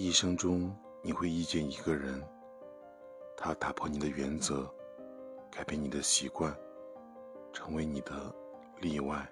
[0.00, 2.22] 一生中你会遇见一个人
[3.36, 4.72] 他打破你的原则
[5.50, 6.56] 改变你的习惯
[7.52, 8.32] 成为你的
[8.80, 9.28] 例外。